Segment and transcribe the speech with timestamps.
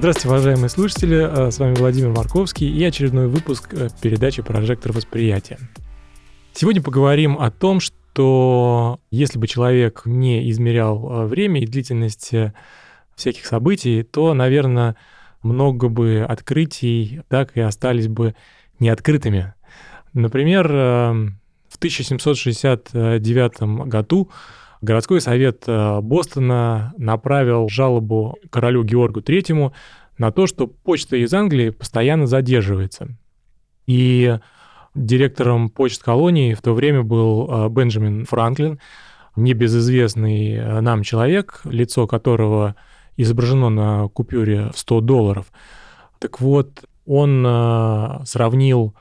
[0.00, 5.58] Здравствуйте, уважаемые слушатели, э, с вами Владимир Марковский и очередной выпуск э, передачи «Прожектор восприятия».
[6.54, 12.32] Сегодня поговорим о том, что если бы человек не измерял э, время и длительность
[13.14, 14.96] всяких событий, то, наверное,
[15.42, 18.34] много бы открытий так и остались бы
[18.78, 19.52] неоткрытыми.
[20.14, 24.30] Например, в 1769 году
[24.80, 29.72] городской совет э, Бостона направил жалобу королю Георгу III
[30.18, 33.08] на то, что почта из Англии постоянно задерживается.
[33.86, 34.38] И
[34.94, 38.80] директором почт колонии в то время был э, Бенджамин Франклин,
[39.36, 42.76] небезызвестный э, нам человек, лицо которого
[43.16, 45.46] изображено на купюре в 100 долларов.
[46.18, 47.44] Так вот, он
[48.24, 48.94] сравнил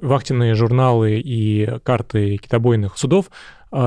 [0.00, 3.30] вахтенные журналы и карты китобойных судов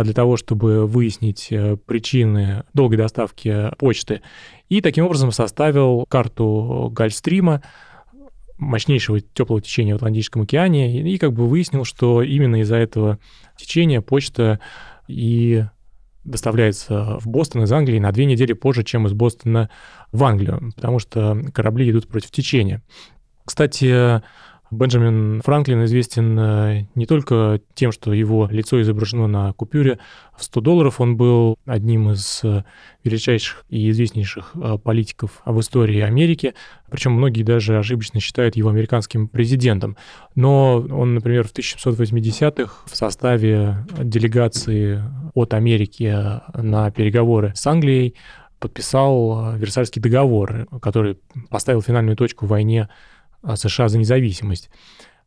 [0.03, 4.21] для того, чтобы выяснить э, причины долгой доставки почты.
[4.67, 7.61] И таким образом составил карту Гольфстрима,
[8.57, 13.19] мощнейшего теплого течения в Атлантическом океане, и как бы выяснил, что именно из-за этого
[13.55, 14.59] течения почта
[15.07, 15.63] и
[16.25, 19.69] доставляется в Бостон из Англии на две недели позже, чем из Бостона
[20.11, 22.83] в Англию, потому что корабли идут против течения.
[23.45, 24.21] Кстати,
[24.69, 29.99] Бенджамин Франклин известен э, не только тем, что его лицо изображено на купюре
[30.35, 32.63] в 100 долларов, он был одним из э,
[33.03, 36.53] величайших и известнейших э, политиков в истории Америки,
[36.91, 39.95] причем многие даже ошибочно считают его американским президентом.
[40.35, 45.01] Но он, например, в 1780-х в составе делегации
[45.33, 46.13] от Америки
[46.53, 48.15] на переговоры с Англией
[48.59, 52.89] подписал Версальский договор, который поставил финальную точку в войне
[53.55, 54.69] США за независимость.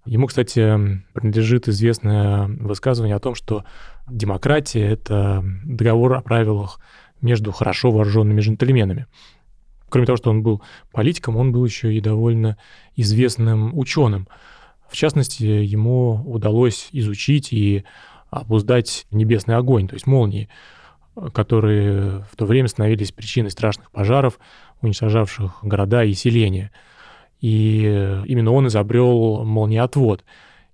[0.07, 3.65] Ему, кстати, принадлежит известное высказывание о том, что
[4.09, 6.81] демократия— это договор о правилах
[7.21, 9.07] между хорошо вооруженными джентльменами.
[9.91, 12.57] Кроме того, что он был политиком, он был еще и довольно
[12.97, 14.27] известным ученым.
[14.89, 17.85] В частности, ему удалось изучить и
[18.31, 20.49] обуздать небесный огонь, то есть молнии,
[21.35, 24.39] которые в то время становились причиной страшных пожаров,
[24.81, 26.71] уничтожавших города и селения—
[27.41, 30.25] и именно он изобрел молниеотвод.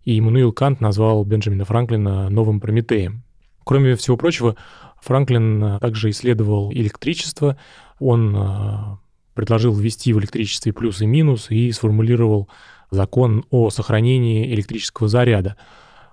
[0.04, 3.22] И Иммануил Кант назвал Бенджамина Франклина новым Прометеем.
[3.65, 4.56] Кроме всего прочего,
[5.00, 7.56] Франклин также исследовал электричество.
[7.99, 8.97] Он э,
[9.34, 12.49] предложил ввести в электричестве плюс и минус и сформулировал
[12.91, 15.56] закон о сохранении электрического заряда.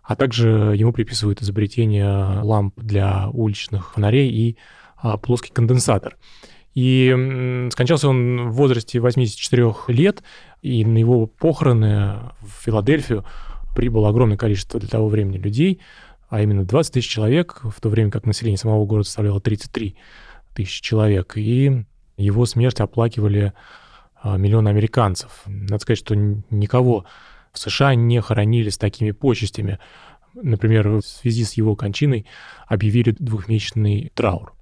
[0.04, 4.58] А также ему приписывают изобретение ламп для уличных фонарей и
[4.98, 6.18] а, плоский конденсатор.
[6.74, 10.24] И скончался он в возрасте 84 лет,
[10.62, 13.26] и на его похороны в Филадельфию
[13.76, 15.82] прибыло огромное количество для того времени людей,
[16.30, 19.96] а именно 20 тысяч человек, в то время как население самого города составляло 33
[20.56, 21.34] тысячи человек.
[21.36, 21.86] И
[22.18, 23.54] его смерть оплакивали
[24.22, 25.44] а, миллионы американцев.
[25.46, 27.06] Надо сказать, что никого
[27.52, 29.80] в США не хоронили с такими почестями.
[30.34, 32.26] Например, в связи с его кончиной
[32.68, 34.54] объявили двухмесячный траур.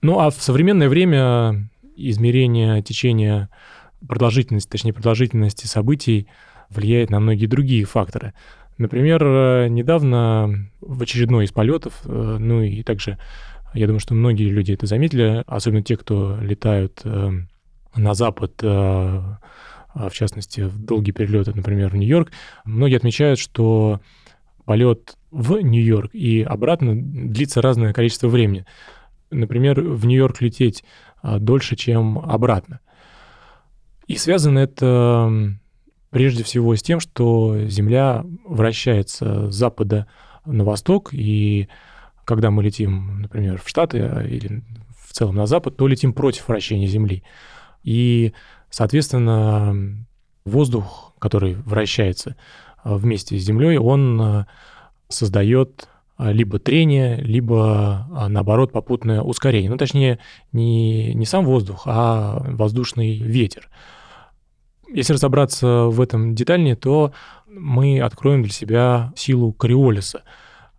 [0.00, 3.48] Ну а в современное время измерение течения
[4.06, 6.28] продолжительности, точнее продолжительности событий
[6.70, 8.34] влияет на многие другие факторы.
[8.76, 13.18] Например, недавно в очередной из полетов, э, ну и также,
[13.74, 17.30] я думаю, что многие люди это заметили, особенно те, кто летают э,
[17.96, 19.22] на Запад, э,
[19.94, 22.30] в частности, в долгие перелеты, например, в Нью-Йорк,
[22.64, 24.00] многие отмечают, что
[24.64, 28.64] полет в Нью-Йорк и обратно длится разное количество времени
[29.30, 30.84] например, в Нью-Йорк лететь
[31.22, 32.80] а, дольше, чем обратно.
[34.06, 35.56] И связано это
[36.10, 40.06] прежде всего с тем, что Земля вращается с запада
[40.46, 41.68] на восток, и
[42.24, 44.62] когда мы летим, например, в Штаты а, или
[44.98, 47.22] в целом на запад, то летим против вращения Земли.
[47.82, 48.32] И,
[48.70, 50.06] соответственно,
[50.44, 52.36] воздух, который вращается
[52.82, 54.46] а, вместе с Землей, он
[55.08, 55.88] создает
[56.18, 59.70] либо трение, либо, а, наоборот, попутное ускорение.
[59.70, 60.18] Ну, точнее,
[60.52, 63.68] не, не сам воздух, а воздушный ветер.
[64.92, 67.12] Если разобраться в этом детальнее, то
[67.46, 70.22] мы откроем для себя силу Кориолиса.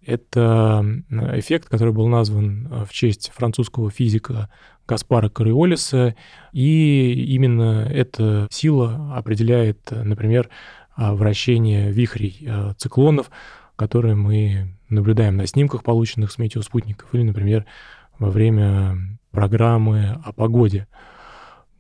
[0.06, 0.84] Это
[1.34, 4.50] эффект, который был назван а, в честь французского физика
[4.88, 6.16] Гаспара Кориолиса,
[6.52, 10.50] и именно эта сила определяет, например,
[10.96, 13.30] а, вращение вихрей а, циклонов,
[13.80, 17.66] которые мы наблюдаем на снимках, полученных с метеоспутников, или, например,
[18.20, 18.98] во время
[19.32, 20.88] программы о погоде.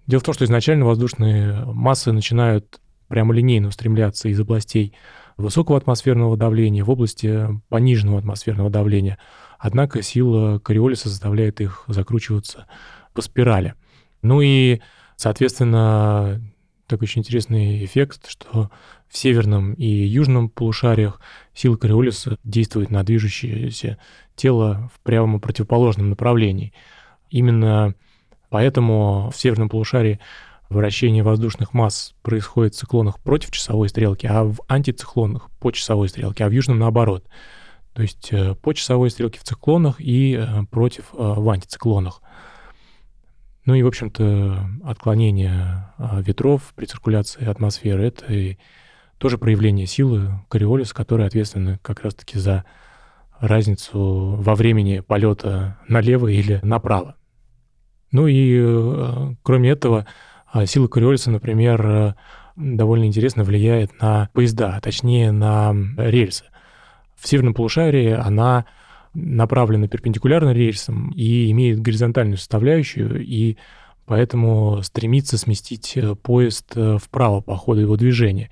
[0.07, 2.79] Дело в том, что изначально воздушные массы начинают
[3.09, 4.93] прямолинейно устремляться из областей
[5.35, 9.17] высокого атмосферного давления в области пониженного атмосферного давления.
[9.59, 12.65] Однако сила Кориолиса заставляет их закручиваться
[13.13, 13.73] по спирали.
[14.21, 14.79] Ну и,
[15.17, 16.41] соответственно,
[16.89, 18.69] такой очень интересный эффект, что
[19.07, 21.21] в северном и южном полушариях
[21.53, 23.97] сила Кориолиса действует на движущееся
[24.35, 26.73] тело в прямо противоположном направлении.
[27.29, 27.95] Именно
[28.49, 30.19] поэтому в северном полушарии
[30.69, 36.45] вращение воздушных масс происходит в циклонах против часовой стрелки, а в антициклонах по часовой стрелке,
[36.45, 37.25] а в южном наоборот.
[37.93, 42.21] То есть э, по часовой стрелке в циклонах и э, против э, в антициклонах.
[43.69, 48.57] Ну и, в общем-то, отклонение ветров при циркуляции атмосферы— это и
[49.19, 52.65] тоже проявление силы Кориолиса, которая ответственна как раз-таки за
[53.39, 57.15] разницу во времени полета налево или направо.
[58.11, 60.07] Ну и, кроме этого,
[60.47, 62.13] а сила Кориолиса, например, э,
[62.55, 66.45] довольно интересно влияет на поезда, а точнее на рельсы.
[67.15, 68.65] В северном полушарии она
[69.13, 73.57] направлена перпендикулярно рельсам и имеет горизонтальную составляющую, и
[74.05, 78.49] поэтому стремится сместить э, поезд э, вправо по ходу его движения.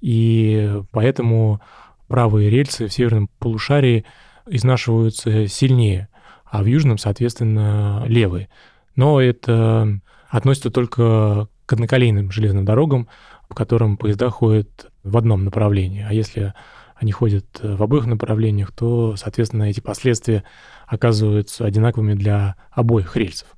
[0.00, 1.60] И поэтому
[2.06, 4.04] правые рельсы в северном полушарии
[4.46, 6.08] изнашиваются сильнее,
[6.44, 8.48] а в южном, соответственно, левые.
[8.96, 13.08] Но это относится только к одноколейным железным дорогам,
[13.48, 16.04] по которым поезда ходят в одном направлении.
[16.08, 16.54] А если
[16.98, 20.44] они ходят в обоих направлениях, то, соответственно, эти последствия
[20.86, 23.48] оказываются одинаковыми для обоих рельсов.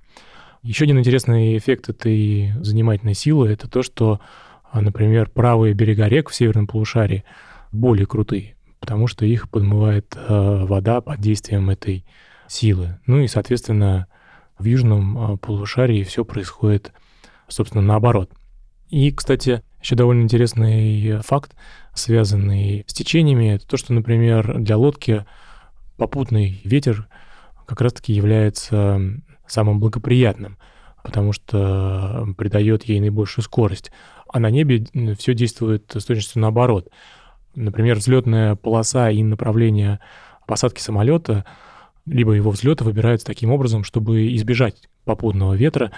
[0.62, 4.20] Еще один интересный эффект этой занимательной силы— это то, что,
[4.74, 7.24] например, правые берега рек в северном полушарии
[7.72, 12.04] более крутые, потому что их подмывает э, вода под действием этой
[12.46, 12.98] силы.
[13.06, 14.06] Ну и, соответственно,
[14.58, 16.92] в южном а, полушарии все происходит,
[17.48, 18.30] собственно, наоборот.
[18.90, 21.54] И, кстати, еще довольно интересный факт,
[21.94, 25.24] связанный с течениями, это то, что, например, для лодки
[25.96, 27.08] попутный ветер
[27.66, 29.00] как раз-таки является
[29.46, 30.58] самым благоприятным,
[31.02, 33.90] потому что придает ей наибольшую скорость.
[34.32, 34.86] А на небе
[35.18, 36.88] все действует с точностью наоборот.
[37.54, 39.98] Например, взлетная полоса и направление
[40.46, 41.44] посадки самолета
[42.06, 45.92] либо его взлеты выбираются таким образом, чтобы избежать попутного ветра.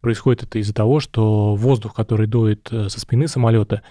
[0.00, 3.82] Происходит это из-за того, что воздух, который дует э, со спины самолета,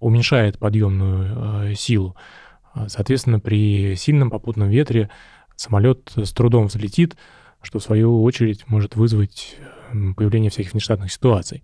[0.00, 2.16] уменьшает подъемную э, силу.
[2.88, 5.10] Соответственно, при сильном попутном ветре
[5.56, 7.16] самолет с трудом взлетит,
[7.60, 9.56] что в свою очередь может вызвать
[10.16, 11.62] появление всяких внештатных ситуаций.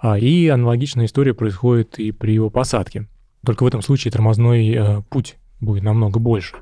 [0.00, 3.08] А, и аналогичная история происходит и при его посадке.
[3.44, 6.56] Только в этом случае тормозной э, путь будет намного больше.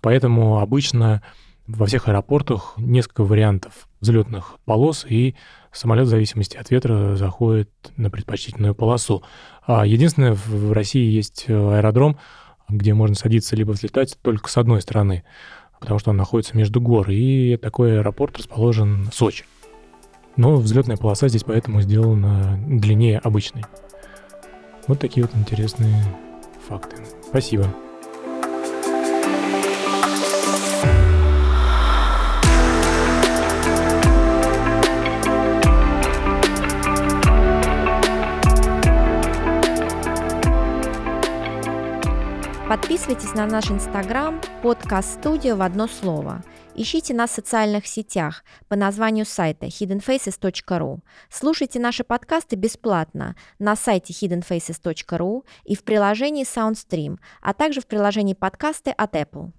[0.00, 1.22] Поэтому обычно
[1.66, 5.34] во всех аэропортах несколько вариантов взлетных полос, и
[5.74, 9.22] самолет в зависимости от ветра заходит на предпочтительную полосу.
[9.66, 12.18] А единственное, в России есть аэродром,
[12.68, 15.24] где можно садиться либо взлетать только с одной стороны,
[15.80, 19.44] потому что он находится между гор, и такой аэропорт расположен в Сочи.
[20.36, 23.64] Но взлетная полоса здесь поэтому сделана длиннее обычной.
[24.86, 26.02] Вот такие вот интересные
[26.68, 26.96] факты.
[27.28, 27.66] Спасибо.
[42.74, 46.42] Подписывайтесь на наш инстаграм подкаст студия в одно слово.
[46.74, 50.98] Ищите нас в социальных сетях по названию сайта hiddenfaces.ru.
[51.30, 58.34] Слушайте наши подкасты бесплатно на сайте hiddenfaces.ru и в приложении SoundStream, а также в приложении
[58.34, 59.52] подкасты от Apple.